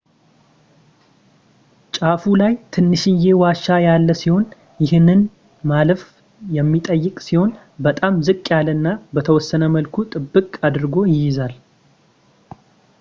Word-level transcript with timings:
ጫፉ 1.95 2.23
ላይ 2.41 2.53
ትንሽዬ 2.73 3.25
ዋሻ 3.41 3.63
ያለ 3.85 4.07
ሲሆን 4.21 4.45
ይህንን 4.83 5.21
ማለፍ 5.71 6.01
የሚጠይቅ 6.57 7.15
ሲሆን 7.27 7.51
በጣም 7.87 8.15
ዝቅ 8.29 8.43
ያለና 8.55 8.97
በተወሰነ 9.13 9.63
መልኩ 9.77 9.95
ጥብቅ 10.15 10.45
አድርጎ 10.69 10.95
ይይዛል 11.13 11.55